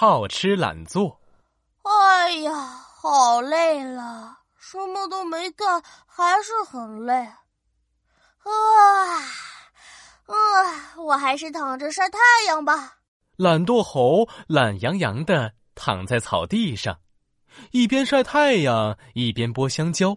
[0.00, 1.20] 好吃懒做。
[1.82, 7.14] 哎呀，好累了，什么都没干，还是很累。
[7.16, 7.34] 啊，
[10.26, 12.16] 啊，我还是躺着晒太
[12.46, 12.98] 阳吧。
[13.34, 17.00] 懒惰猴懒洋洋的躺在草地上，
[17.72, 20.16] 一边晒太阳一边剥香蕉。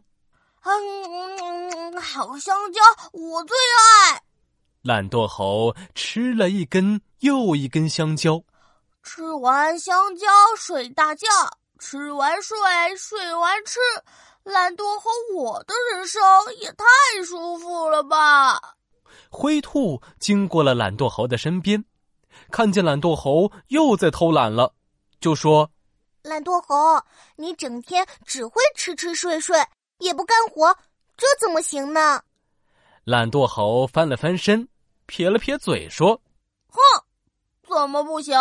[0.61, 2.79] 嗯，好香蕉，
[3.13, 4.21] 我最爱。
[4.84, 8.43] 懒惰猴吃了一根又一根香蕉，
[9.04, 11.28] 吃完香蕉睡大觉，
[11.80, 12.58] 吃完睡，
[12.98, 13.80] 睡完吃。
[14.44, 16.22] 懒惰猴，我的人生
[16.59, 16.86] 也太
[17.23, 18.76] 舒服了吧！
[19.30, 21.84] 灰兔经过了懒惰猴的身边。
[22.50, 24.73] 看见懒惰猴又在偷懒了，
[25.20, 25.70] 就说
[26.23, 27.04] ：“懒惰猴，
[27.36, 29.64] 你整天只会吃吃睡睡，
[30.00, 30.76] 也不干活，
[31.18, 32.22] 这怎么行呢？”
[33.04, 34.68] 懒惰猴翻了翻身，
[35.06, 36.20] 撇了撇嘴说
[36.70, 36.81] ：“哼，
[37.68, 38.38] 怎么不行？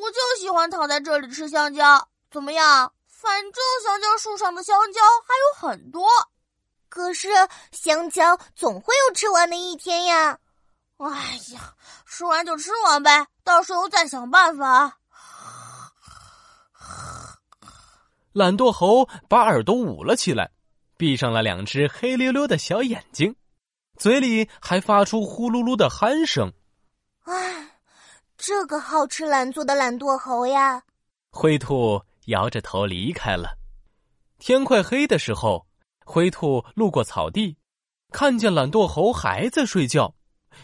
[0.00, 2.92] 我就喜欢躺在这里吃香蕉，怎么样？
[3.06, 6.06] 反正香蕉树上的香蕉还有很多。
[6.88, 7.28] 可是
[7.72, 10.38] 香蕉总会有吃完的一天呀。”
[10.98, 11.08] 哎
[11.52, 11.74] 呀，
[12.06, 14.98] 吃完就吃完呗，到时候再想办法。
[18.32, 20.50] 懒惰猴把耳朵捂了起来，
[20.96, 23.36] 闭上了两只黑溜溜的小眼睛，
[23.98, 26.52] 嘴里还发出呼噜噜的鼾声。
[28.36, 30.82] 唉，这个好吃懒做的懒惰猴呀！
[31.30, 33.56] 灰兔摇着头离开了。
[34.38, 35.66] 天快黑的时候，
[36.04, 37.56] 灰兔路过草地，
[38.12, 40.14] 看见懒惰猴还在睡觉。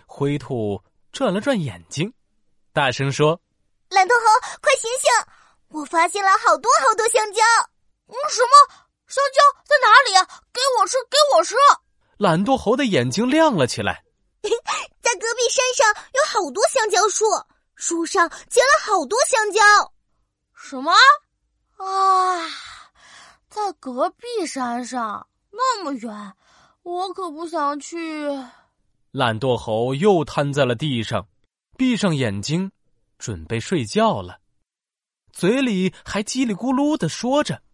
[0.07, 2.13] 灰兔转了转眼睛，
[2.73, 3.41] 大声说
[3.91, 5.11] ：“懒惰猴，快醒醒！
[5.69, 7.43] 我发现了好多好多香蕉。
[8.09, 10.27] 嗯，什么香蕉在哪里？
[10.53, 11.55] 给我吃，给我吃！”
[12.19, 14.05] 懒惰猴的眼睛亮了起来。
[15.03, 17.25] 在隔壁山上有好多香蕉树，
[17.85, 19.61] 树上结了好多香蕉。
[20.55, 20.93] 什么？
[21.85, 22.47] 啊，
[23.49, 26.33] 在隔壁山上那么远，
[26.85, 28.29] 我可不想去。
[29.11, 31.27] 懒惰猴又瘫在了地上，
[31.77, 32.71] 闭上眼睛，
[33.19, 34.39] 准备睡觉了，
[35.33, 37.65] 嘴里还叽里咕噜的说着：“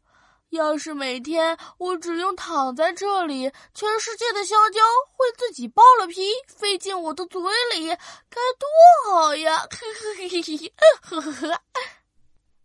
[0.51, 4.81] 要是每天我只用躺在这里，全世界的香蕉
[5.13, 7.41] 会自己剥了皮飞进我的嘴
[7.75, 11.61] 里，该多好呀！”呵呵呵呵呵。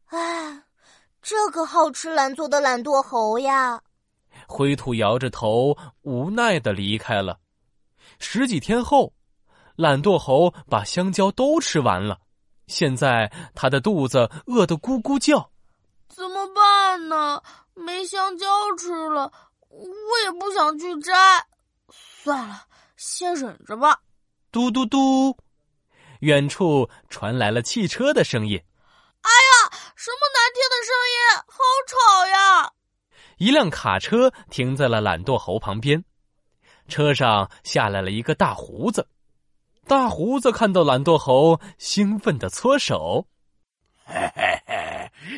[0.06, 0.64] 哎，
[1.22, 3.82] 这个好吃懒做的懒惰猴呀！
[4.48, 7.40] 灰兔摇着头，无奈的离开了。
[8.20, 9.14] 十几天后，
[9.76, 12.20] 懒惰猴把香蕉都吃完了，
[12.68, 15.52] 现在他的肚子饿得咕咕叫。
[17.04, 17.42] 怎么办呢？
[17.74, 18.48] 没香蕉
[18.78, 19.30] 吃了，
[19.70, 21.14] 我也不想去摘。
[21.90, 22.66] 算了，
[22.96, 24.00] 先忍着吧。
[24.52, 25.38] 嘟嘟嘟，
[26.22, 28.58] 远处传来了汽车的声音。
[29.22, 32.72] 哎呀，什么难听的声音，好吵呀！
[33.38, 36.04] 一辆卡车停在了懒惰猴旁边。
[36.88, 39.08] 车上下来了一个大胡子，
[39.88, 43.28] 大胡子看到懒惰猴，兴奋的搓手。
[44.06, 44.63] 嘿嘿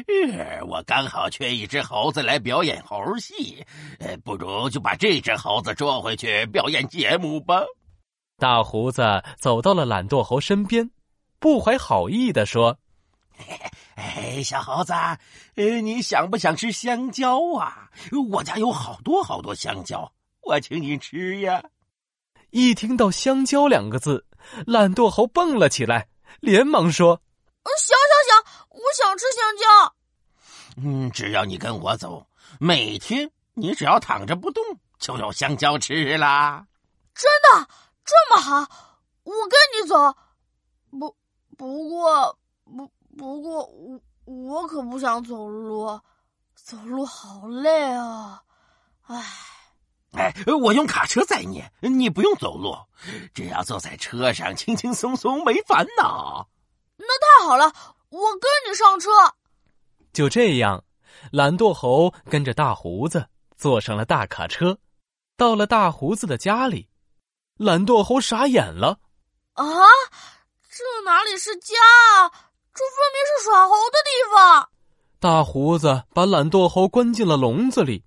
[0.08, 3.66] 嘿，我刚好缺一只猴子来表演猴戏，
[4.00, 7.64] 呃不如就把这只猴子捉回去表演节目吧。
[8.38, 10.92] 大胡子走到了懒惰猴身边，
[11.40, 12.78] 不怀好意的说
[13.96, 14.94] ：“哎，小猴子，
[15.56, 17.90] 呃，你想不想吃香蕉啊？
[18.32, 20.12] 我家有好多好多香蕉。”
[20.46, 21.64] 我请你吃呀！
[22.52, 24.26] 一听到“香蕉”两个字，
[24.68, 26.08] 懒惰猴蹦了起来，
[26.40, 27.22] 连忙说
[27.66, 28.15] ：“行行行，我
[28.96, 29.96] 想吃香蕉。
[30.78, 32.28] 嗯，只要你跟我走，
[32.60, 34.64] 每天你只要躺着不动，
[35.00, 36.68] 就有香蕉吃啦。”
[37.16, 37.68] 真的
[38.04, 38.60] 这么好？
[39.24, 40.16] 我跟你走。
[41.00, 41.16] 不，
[41.58, 46.00] 不过，不，不过，我我可不想走路，
[46.56, 48.44] 走路好累啊！
[49.08, 49.24] 唉。
[50.12, 52.74] 哎，我用卡车载你，你不用走路，
[53.34, 56.48] 只要坐在车上，轻轻松松，没烦恼。
[56.98, 57.74] 那太好了，
[58.10, 59.10] 我跟你上车。
[60.14, 60.84] 就这样，
[61.32, 63.28] 懒惰猴跟着大胡子
[63.58, 64.78] 坐上了大卡车，
[65.36, 66.90] 到了大胡子的家里。
[67.58, 69.00] 懒惰猴傻眼了
[69.56, 69.64] ：“啊，
[70.70, 71.76] 这哪里是家
[72.20, 72.30] 啊？
[72.74, 74.70] 这分明是耍猴的地方！”
[75.20, 78.04] 大胡子把懒惰猴关进了笼子里。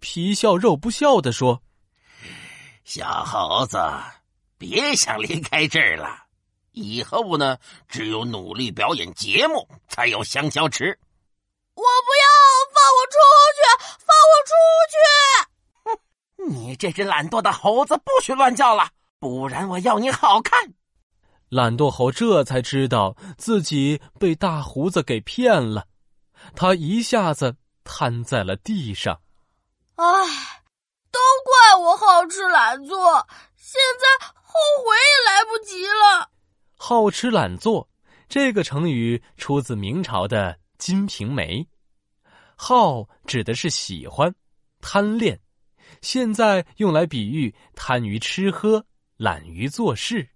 [0.00, 1.62] 皮笑肉不笑的说
[2.84, 3.78] ：“小猴子，
[4.58, 6.26] 别想离开这儿了。
[6.72, 7.56] 以后呢，
[7.88, 10.98] 只有努力表演节目，才有香蕉吃。
[11.74, 12.26] 我不要，
[12.74, 13.16] 放我出
[13.56, 13.60] 去！
[13.98, 14.52] 放我出
[14.92, 14.96] 去！
[15.84, 20.74] 哼，你这只懒惰的猴子，不许乱叫了，不然我要你好看！”
[21.48, 25.86] 懒惰猴这才知道自己被大胡子给骗了，
[26.56, 29.20] 他一下子瘫在了地上。
[29.96, 30.04] 唉，
[31.10, 34.52] 都怪我好吃懒做，现在后
[34.82, 36.30] 悔也来不及了。
[36.84, 37.88] 好吃懒做
[38.28, 41.60] 这个成语出自明朝的《金瓶梅》，
[42.56, 44.34] 好指的是喜欢、
[44.80, 45.38] 贪恋，
[46.00, 48.84] 现在用来比喻贪于吃喝、
[49.16, 50.28] 懒于做事。